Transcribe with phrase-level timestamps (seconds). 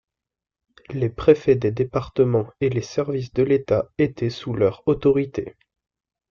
[0.89, 5.55] Les préfets des départements et les services de l’État étaient sous leur autorité.